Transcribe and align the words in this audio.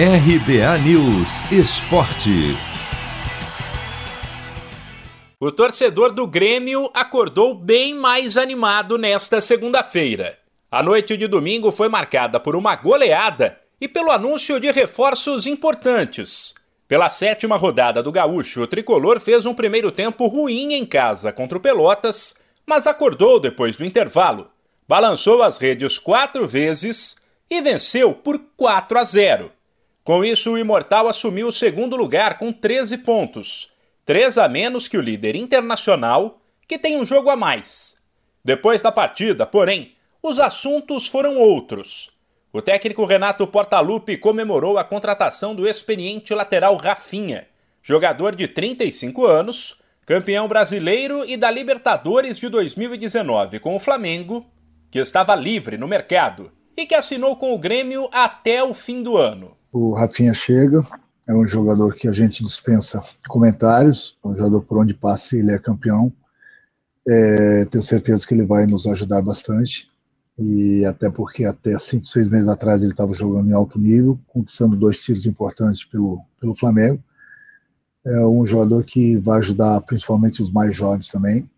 RBA 0.00 0.78
News 0.84 1.40
Esporte. 1.50 2.56
O 5.40 5.50
torcedor 5.50 6.12
do 6.12 6.24
Grêmio 6.24 6.88
acordou 6.94 7.52
bem 7.52 7.96
mais 7.96 8.36
animado 8.36 8.96
nesta 8.96 9.40
segunda-feira. 9.40 10.38
A 10.70 10.84
noite 10.84 11.16
de 11.16 11.26
domingo 11.26 11.72
foi 11.72 11.88
marcada 11.88 12.38
por 12.38 12.54
uma 12.54 12.76
goleada 12.76 13.58
e 13.80 13.88
pelo 13.88 14.12
anúncio 14.12 14.60
de 14.60 14.70
reforços 14.70 15.48
importantes. 15.48 16.54
Pela 16.86 17.10
sétima 17.10 17.56
rodada 17.56 18.00
do 18.00 18.12
Gaúcho, 18.12 18.60
o 18.60 18.66
tricolor 18.68 19.18
fez 19.18 19.46
um 19.46 19.54
primeiro 19.54 19.90
tempo 19.90 20.28
ruim 20.28 20.74
em 20.74 20.86
casa 20.86 21.32
contra 21.32 21.58
o 21.58 21.60
Pelotas, 21.60 22.36
mas 22.64 22.86
acordou 22.86 23.40
depois 23.40 23.74
do 23.74 23.84
intervalo, 23.84 24.48
balançou 24.86 25.42
as 25.42 25.58
redes 25.58 25.98
quatro 25.98 26.46
vezes 26.46 27.16
e 27.50 27.60
venceu 27.60 28.14
por 28.14 28.40
4 28.56 28.96
a 28.96 29.02
0. 29.02 29.57
Com 30.08 30.24
isso, 30.24 30.52
o 30.52 30.56
Imortal 30.56 31.06
assumiu 31.06 31.48
o 31.48 31.52
segundo 31.52 31.94
lugar 31.94 32.38
com 32.38 32.50
13 32.50 32.96
pontos, 32.96 33.70
3 34.06 34.38
a 34.38 34.48
menos 34.48 34.88
que 34.88 34.96
o 34.96 35.02
líder 35.02 35.36
internacional, 35.36 36.40
que 36.66 36.78
tem 36.78 36.96
um 36.96 37.04
jogo 37.04 37.28
a 37.28 37.36
mais. 37.36 37.94
Depois 38.42 38.80
da 38.80 38.90
partida, 38.90 39.44
porém, 39.44 39.92
os 40.22 40.38
assuntos 40.38 41.06
foram 41.06 41.36
outros. 41.36 42.08
O 42.50 42.62
técnico 42.62 43.04
Renato 43.04 43.46
Portaluppi 43.46 44.16
comemorou 44.16 44.78
a 44.78 44.82
contratação 44.82 45.54
do 45.54 45.68
experiente 45.68 46.32
lateral 46.32 46.74
Rafinha, 46.76 47.46
jogador 47.82 48.34
de 48.34 48.48
35 48.48 49.26
anos, 49.26 49.76
campeão 50.06 50.48
brasileiro 50.48 51.22
e 51.22 51.36
da 51.36 51.50
Libertadores 51.50 52.38
de 52.38 52.48
2019 52.48 53.60
com 53.60 53.76
o 53.76 53.78
Flamengo, 53.78 54.46
que 54.90 54.98
estava 54.98 55.34
livre 55.34 55.76
no 55.76 55.86
mercado 55.86 56.50
e 56.74 56.86
que 56.86 56.94
assinou 56.94 57.36
com 57.36 57.52
o 57.52 57.58
Grêmio 57.58 58.08
até 58.10 58.62
o 58.62 58.72
fim 58.72 59.02
do 59.02 59.14
ano. 59.14 59.57
O 59.72 59.92
Rafinha 59.92 60.32
chega, 60.32 60.82
é 61.26 61.34
um 61.34 61.46
jogador 61.46 61.94
que 61.94 62.08
a 62.08 62.12
gente 62.12 62.42
dispensa 62.42 63.02
comentários, 63.28 64.16
é 64.24 64.28
um 64.28 64.34
jogador 64.34 64.62
por 64.62 64.78
onde 64.78 64.94
passa 64.94 65.36
ele 65.36 65.52
é 65.52 65.58
campeão. 65.58 66.12
É, 67.06 67.64
tenho 67.66 67.84
certeza 67.84 68.26
que 68.26 68.32
ele 68.32 68.46
vai 68.46 68.66
nos 68.66 68.86
ajudar 68.86 69.20
bastante, 69.20 69.90
e 70.38 70.84
até 70.84 71.10
porque 71.10 71.44
até 71.44 71.76
cinco, 71.78 72.06
seis 72.06 72.28
meses 72.28 72.48
atrás 72.48 72.82
ele 72.82 72.92
estava 72.92 73.12
jogando 73.12 73.50
em 73.50 73.52
alto 73.52 73.78
nível, 73.78 74.18
conquistando 74.28 74.76
dois 74.76 74.98
títulos 74.98 75.26
importantes 75.26 75.84
pelo, 75.84 76.22
pelo 76.40 76.54
Flamengo. 76.54 77.02
É 78.06 78.24
um 78.24 78.46
jogador 78.46 78.84
que 78.84 79.16
vai 79.18 79.38
ajudar 79.38 79.80
principalmente 79.82 80.42
os 80.42 80.50
mais 80.50 80.74
jovens 80.74 81.08
também, 81.08 81.48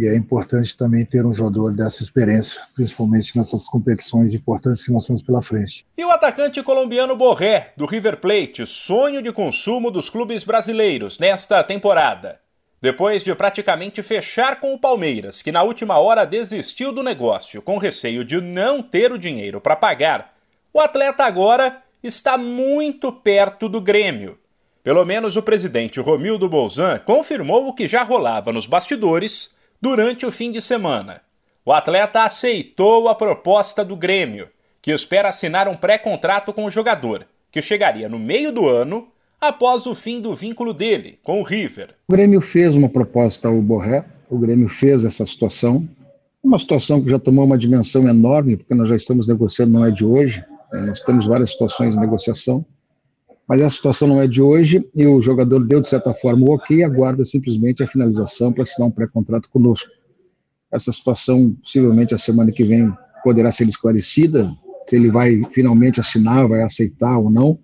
e 0.00 0.08
é 0.08 0.16
importante 0.16 0.74
também 0.74 1.04
ter 1.04 1.26
um 1.26 1.32
jogador 1.32 1.76
dessa 1.76 2.02
experiência, 2.02 2.62
principalmente 2.74 3.36
nessas 3.36 3.66
competições 3.66 4.32
importantes 4.32 4.82
que 4.82 4.90
nós 4.90 5.06
temos 5.06 5.22
pela 5.22 5.42
frente. 5.42 5.84
E 5.96 6.02
o 6.02 6.10
atacante 6.10 6.62
colombiano 6.62 7.14
Borré, 7.14 7.74
do 7.76 7.84
River 7.84 8.16
Plate, 8.16 8.66
sonho 8.66 9.20
de 9.20 9.30
consumo 9.30 9.90
dos 9.90 10.08
clubes 10.08 10.42
brasileiros 10.42 11.18
nesta 11.18 11.62
temporada. 11.62 12.40
Depois 12.80 13.22
de 13.22 13.34
praticamente 13.34 14.02
fechar 14.02 14.58
com 14.58 14.72
o 14.72 14.78
Palmeiras, 14.78 15.42
que 15.42 15.52
na 15.52 15.62
última 15.62 15.98
hora 15.98 16.24
desistiu 16.24 16.92
do 16.92 17.02
negócio 17.02 17.60
com 17.60 17.76
receio 17.76 18.24
de 18.24 18.40
não 18.40 18.82
ter 18.82 19.12
o 19.12 19.18
dinheiro 19.18 19.60
para 19.60 19.76
pagar, 19.76 20.34
o 20.72 20.80
atleta 20.80 21.24
agora 21.24 21.82
está 22.02 22.38
muito 22.38 23.12
perto 23.12 23.68
do 23.68 23.82
Grêmio. 23.82 24.38
Pelo 24.82 25.04
menos 25.04 25.36
o 25.36 25.42
presidente 25.42 26.00
Romildo 26.00 26.48
Bolzan 26.48 26.98
confirmou 27.00 27.68
o 27.68 27.74
que 27.74 27.86
já 27.86 28.02
rolava 28.02 28.50
nos 28.50 28.66
bastidores 28.66 29.59
durante 29.80 30.26
o 30.26 30.30
fim 30.30 30.52
de 30.52 30.60
semana. 30.60 31.22
O 31.64 31.72
atleta 31.72 32.22
aceitou 32.22 33.08
a 33.08 33.14
proposta 33.14 33.84
do 33.84 33.96
Grêmio, 33.96 34.48
que 34.82 34.90
espera 34.90 35.28
assinar 35.28 35.68
um 35.68 35.76
pré-contrato 35.76 36.52
com 36.52 36.64
o 36.64 36.70
jogador, 36.70 37.26
que 37.50 37.62
chegaria 37.62 38.08
no 38.08 38.18
meio 38.18 38.52
do 38.52 38.68
ano, 38.68 39.08
após 39.40 39.86
o 39.86 39.94
fim 39.94 40.20
do 40.20 40.34
vínculo 40.34 40.74
dele 40.74 41.18
com 41.22 41.40
o 41.40 41.42
River. 41.42 41.94
O 42.08 42.12
Grêmio 42.12 42.40
fez 42.40 42.74
uma 42.74 42.88
proposta 42.88 43.48
ao 43.48 43.60
Borré, 43.60 44.04
o 44.28 44.38
Grêmio 44.38 44.68
fez 44.68 45.04
essa 45.04 45.24
situação, 45.24 45.88
uma 46.42 46.58
situação 46.58 47.02
que 47.02 47.10
já 47.10 47.18
tomou 47.18 47.44
uma 47.44 47.58
dimensão 47.58 48.08
enorme, 48.08 48.56
porque 48.56 48.74
nós 48.74 48.88
já 48.88 48.96
estamos 48.96 49.26
negociando, 49.26 49.72
não 49.72 49.84
é 49.84 49.90
de 49.90 50.04
hoje, 50.04 50.44
é, 50.72 50.80
nós 50.82 51.00
temos 51.00 51.26
várias 51.26 51.52
situações 51.52 51.94
de 51.94 52.00
negociação, 52.00 52.64
mas 53.50 53.60
essa 53.60 53.74
situação 53.74 54.06
não 54.06 54.22
é 54.22 54.28
de 54.28 54.40
hoje 54.40 54.88
e 54.94 55.04
o 55.04 55.20
jogador 55.20 55.66
deu, 55.66 55.80
de 55.80 55.88
certa 55.88 56.14
forma, 56.14 56.46
o 56.48 56.54
ok 56.54 56.76
e 56.76 56.84
aguarda 56.84 57.24
simplesmente 57.24 57.82
a 57.82 57.86
finalização 57.88 58.52
para 58.52 58.62
assinar 58.62 58.86
um 58.86 58.92
pré-contrato 58.92 59.50
conosco. 59.50 59.90
Essa 60.70 60.92
situação, 60.92 61.52
possivelmente, 61.60 62.14
a 62.14 62.18
semana 62.18 62.52
que 62.52 62.62
vem 62.62 62.88
poderá 63.24 63.50
ser 63.50 63.66
esclarecida, 63.66 64.48
se 64.88 64.94
ele 64.94 65.10
vai 65.10 65.42
finalmente 65.50 65.98
assinar, 65.98 66.46
vai 66.46 66.62
aceitar 66.62 67.18
ou 67.18 67.28
não, 67.28 67.58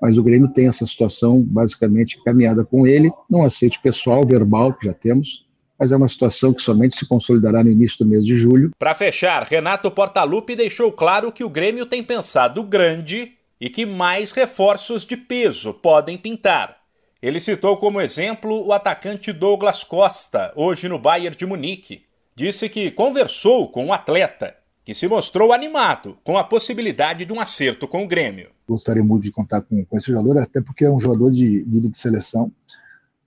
mas 0.00 0.16
o 0.16 0.22
Grêmio 0.22 0.48
tem 0.48 0.66
essa 0.66 0.86
situação 0.86 1.44
basicamente 1.44 2.18
caminhada 2.24 2.64
com 2.64 2.86
ele, 2.86 3.10
não 3.28 3.44
aceite 3.44 3.78
pessoal, 3.82 4.26
verbal, 4.26 4.72
que 4.72 4.86
já 4.86 4.94
temos, 4.94 5.46
mas 5.78 5.92
é 5.92 5.96
uma 5.96 6.08
situação 6.08 6.54
que 6.54 6.62
somente 6.62 6.96
se 6.96 7.06
consolidará 7.06 7.62
no 7.62 7.70
início 7.70 8.02
do 8.02 8.08
mês 8.08 8.24
de 8.24 8.34
julho. 8.34 8.70
Para 8.78 8.94
fechar, 8.94 9.42
Renato 9.42 9.90
Portaluppi 9.90 10.56
deixou 10.56 10.90
claro 10.90 11.30
que 11.30 11.44
o 11.44 11.50
Grêmio 11.50 11.84
tem 11.84 12.02
pensado 12.02 12.62
grande 12.62 13.36
e 13.60 13.68
que 13.68 13.84
mais 13.84 14.32
reforços 14.32 15.04
de 15.04 15.16
peso 15.16 15.74
podem 15.74 16.16
pintar. 16.16 16.76
Ele 17.20 17.40
citou 17.40 17.76
como 17.76 18.00
exemplo 18.00 18.64
o 18.64 18.72
atacante 18.72 19.32
Douglas 19.32 19.82
Costa, 19.82 20.52
hoje 20.54 20.88
no 20.88 20.98
Bayern 20.98 21.36
de 21.36 21.44
Munique. 21.44 22.02
Disse 22.34 22.68
que 22.68 22.92
conversou 22.92 23.68
com 23.70 23.84
o 23.84 23.88
um 23.88 23.92
atleta, 23.92 24.54
que 24.84 24.94
se 24.94 25.08
mostrou 25.08 25.52
animado 25.52 26.16
com 26.22 26.38
a 26.38 26.44
possibilidade 26.44 27.24
de 27.24 27.32
um 27.32 27.40
acerto 27.40 27.88
com 27.88 28.04
o 28.04 28.06
Grêmio. 28.06 28.50
Gostaria 28.68 29.02
muito 29.02 29.24
de 29.24 29.32
contar 29.32 29.62
com, 29.62 29.84
com 29.84 29.98
esse 29.98 30.12
jogador, 30.12 30.38
até 30.38 30.60
porque 30.60 30.84
é 30.84 30.90
um 30.90 31.00
jogador 31.00 31.32
de 31.32 31.64
vida 31.64 31.90
de 31.90 31.98
seleção. 31.98 32.52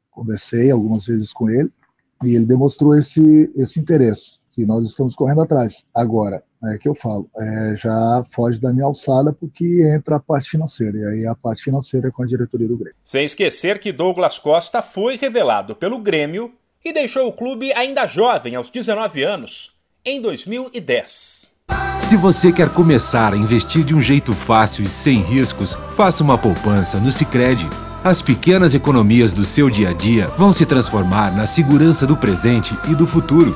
Conversei 0.10 0.72
algumas 0.72 1.06
vezes 1.06 1.34
com 1.34 1.50
ele 1.50 1.70
e 2.24 2.36
ele 2.36 2.46
demonstrou 2.46 2.98
esse, 2.98 3.52
esse 3.56 3.80
interesse 3.80 4.41
que 4.52 4.66
nós 4.66 4.84
estamos 4.86 5.16
correndo 5.16 5.42
atrás. 5.42 5.86
Agora, 5.94 6.44
é 6.64 6.78
que 6.78 6.88
eu 6.88 6.94
falo, 6.94 7.30
é, 7.38 7.76
já 7.76 8.24
foge 8.30 8.60
da 8.60 8.72
minha 8.72 8.86
alçada 8.86 9.34
porque 9.34 9.82
entra 9.96 10.18
a 10.18 10.20
parte 10.20 10.52
financeira, 10.52 10.98
e 10.98 11.06
aí 11.06 11.28
a 11.28 11.34
parte 11.34 11.64
financeira 11.64 12.10
é 12.10 12.12
com 12.12 12.22
a 12.22 12.26
diretoria 12.26 12.68
do 12.68 12.78
Grêmio. 12.78 12.96
Sem 13.04 13.26
esquecer 13.26 13.80
que 13.80 13.92
Douglas 13.92 14.38
Costa 14.38 14.82
foi 14.82 15.18
revelado 15.18 15.76
pelo 15.76 16.00
Grêmio 16.00 16.54
e 16.84 16.94
deixou 16.94 17.28
o 17.28 17.34
clube 17.34 17.74
ainda 17.74 18.06
jovem, 18.06 18.56
aos 18.56 18.70
19 18.70 19.24
anos, 19.24 19.76
em 20.06 20.22
2010. 20.22 21.50
Se 22.04 22.18
você 22.18 22.52
quer 22.52 22.70
começar 22.70 23.34
a 23.34 23.38
investir 23.38 23.84
de 23.86 23.96
um 23.96 24.02
jeito 24.02 24.34
fácil 24.34 24.84
e 24.84 24.90
sem 24.90 25.22
riscos, 25.22 25.76
faça 25.96 26.24
uma 26.24 26.38
poupança 26.38 27.00
no 27.00 27.12
Sicredi. 27.12 27.68
As 28.04 28.22
pequenas 28.22 28.74
economias 28.74 29.32
do 29.32 29.46
seu 29.46 29.70
dia 29.70 29.92
a 29.92 29.94
dia 29.94 30.28
vão 30.38 30.52
se 30.52 30.66
transformar 30.66 31.36
na 31.36 31.46
segurança 31.46 32.06
do 32.06 32.18
presente 32.18 32.78
e 32.90 32.96
do 32.96 33.08
futuro. 33.08 33.56